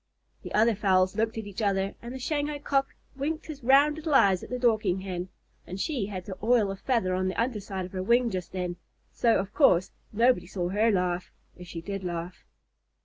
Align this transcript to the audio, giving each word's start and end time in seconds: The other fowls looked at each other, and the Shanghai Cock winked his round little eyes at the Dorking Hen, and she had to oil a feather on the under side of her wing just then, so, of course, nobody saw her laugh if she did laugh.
The 0.41 0.51
other 0.55 0.73
fowls 0.73 1.15
looked 1.15 1.37
at 1.37 1.45
each 1.45 1.61
other, 1.61 1.93
and 2.01 2.11
the 2.11 2.17
Shanghai 2.17 2.57
Cock 2.57 2.95
winked 3.15 3.45
his 3.45 3.63
round 3.63 3.97
little 3.97 4.15
eyes 4.15 4.41
at 4.41 4.49
the 4.49 4.57
Dorking 4.57 5.01
Hen, 5.01 5.29
and 5.67 5.79
she 5.79 6.07
had 6.07 6.25
to 6.25 6.35
oil 6.41 6.71
a 6.71 6.75
feather 6.75 7.13
on 7.13 7.27
the 7.27 7.39
under 7.39 7.59
side 7.61 7.85
of 7.85 7.91
her 7.91 8.01
wing 8.01 8.31
just 8.31 8.51
then, 8.51 8.77
so, 9.13 9.37
of 9.37 9.53
course, 9.53 9.91
nobody 10.11 10.47
saw 10.47 10.69
her 10.69 10.89
laugh 10.89 11.31
if 11.55 11.67
she 11.67 11.81
did 11.81 12.03
laugh. 12.03 12.47